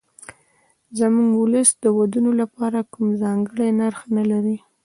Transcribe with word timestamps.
زموږ 0.97 1.29
ولس 1.43 1.69
د 1.83 1.85
ودونو 1.97 2.31
لپاره 2.41 2.79
کوم 2.93 3.07
ځانګړی 3.21 3.69
نرخ 3.79 3.99
نه 4.17 4.23
لري. 4.31 4.57